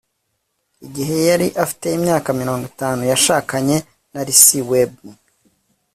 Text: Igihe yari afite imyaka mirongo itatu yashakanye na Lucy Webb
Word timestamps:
Igihe 0.85 1.15
yari 1.29 1.47
afite 1.63 1.85
imyaka 1.97 2.29
mirongo 2.39 2.63
itatu 2.71 3.01
yashakanye 3.11 3.77
na 4.13 4.21
Lucy 4.25 4.59
Webb 4.69 4.91